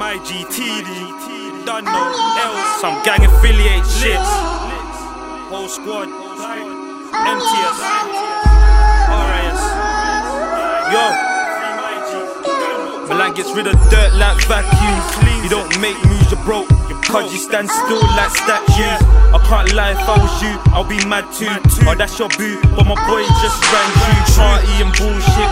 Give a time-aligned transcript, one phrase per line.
[0.00, 1.66] my GTD.
[1.66, 2.04] Done no
[2.40, 2.80] else.
[2.80, 4.16] Some gang affiliate shit.
[5.52, 6.08] Whole squad.
[7.20, 7.78] MTS.
[9.28, 9.60] RIS.
[10.88, 11.04] Yo.
[13.12, 15.44] Milan gets rid of dirt like vacuum.
[15.44, 16.68] You don't make moves, you're broke.
[17.04, 19.04] Cause you stand still like statues.
[19.36, 21.50] I can't lie, if I was you, I'll be mad too.
[21.84, 24.16] Oh, that's your boo, but my boy just ran you.
[24.32, 25.49] Party and bullshit.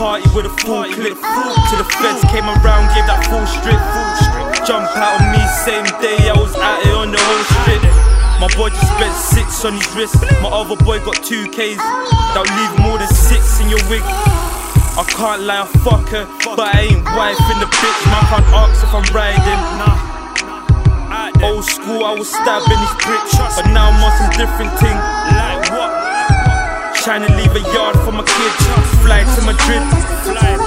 [0.00, 1.12] To party with a full clip.
[1.12, 3.76] Till the feds came around, gave that full strip.
[4.64, 7.84] Jump out on me, same day I was out here on the whole strip.
[8.40, 10.16] My boy just spent six on his wrist.
[10.40, 11.76] My other boy got two Ks.
[12.32, 14.00] That'll leave more than six in your wig.
[14.96, 16.24] I can't lie, I fuck her,
[16.56, 18.00] but I ain't wife in the bitch.
[18.08, 19.60] Man can't ask if I'm riding.
[21.44, 24.96] Old school, I was stabbing these bricks, but now I'm on some different thing.
[24.96, 26.09] Like what?
[27.00, 28.60] Trying to leave a yard for my kids.
[29.00, 29.80] Fly to Madrid.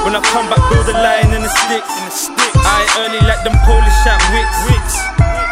[0.01, 2.33] When I come back, build a line in the sticks.
[2.57, 4.97] I early like them Polish at Wicks.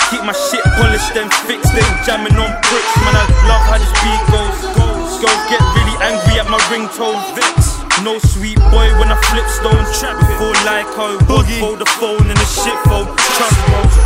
[0.10, 1.70] Keep my shit polished and fixed.
[1.78, 2.94] They jamming on bricks.
[3.06, 4.58] Man, I love how this beat goes.
[5.22, 7.22] Girls get really angry at my ringtone.
[7.38, 7.78] Vix.
[8.02, 9.86] No sweet boy when I flip stones.
[10.02, 13.06] Before like how it was, fold the phone and the shit phone.
[13.38, 14.01] Trust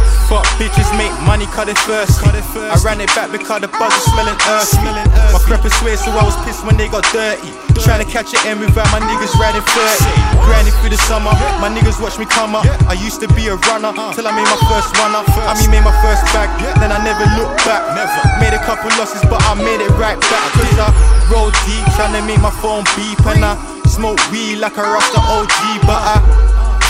[0.97, 1.07] bro.
[1.07, 2.23] Fuck bitches, make money, cut it first.
[2.23, 4.73] I ran it back because the buzz was smelling earth.
[4.73, 5.33] earthy.
[5.33, 7.51] My crepper swear, so I was pissed when they got dirty.
[7.83, 10.45] Trying to catch it in without my niggas riding 30.
[10.45, 12.65] Grinding through the summer, my niggas watch me come up.
[12.87, 15.21] I used to be a runner till I made my first runner.
[15.45, 17.83] I mean, made my first bag, then I never looked back.
[17.93, 18.21] Never.
[18.39, 20.47] Made a couple losses, but I made it right back.
[20.55, 20.89] Cause I
[21.29, 23.19] roll deep, trying to make my phone beep.
[23.25, 26.44] And I smoke weed like a Rasta OG, but I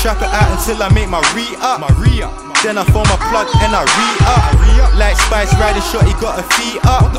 [0.06, 1.82] trap it out until I make my re up.
[1.82, 2.30] My re up.
[2.62, 4.94] Then I form a plug and I re up.
[5.02, 7.10] Like Spice riding shot, he got a feet up.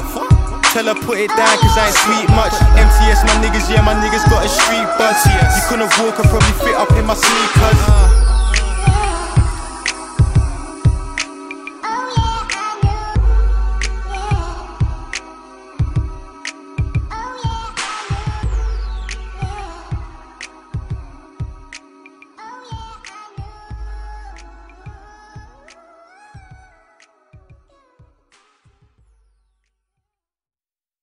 [0.70, 2.54] Tell her put it down cause I ain't sweet much.
[2.78, 5.18] MTS, my niggas, yeah, my niggas got a street buzz.
[5.26, 8.15] You couldn't walk, I probably fit up in my sneakers.